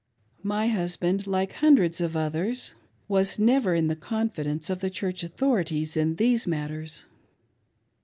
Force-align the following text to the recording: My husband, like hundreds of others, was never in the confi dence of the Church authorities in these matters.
My 0.41 0.65
husband, 0.69 1.27
like 1.27 1.53
hundreds 1.53 2.01
of 2.01 2.17
others, 2.17 2.73
was 3.07 3.37
never 3.37 3.75
in 3.75 3.85
the 3.87 3.95
confi 3.95 4.45
dence 4.45 4.67
of 4.71 4.79
the 4.79 4.89
Church 4.89 5.23
authorities 5.23 5.95
in 5.95 6.15
these 6.15 6.47
matters. 6.47 7.05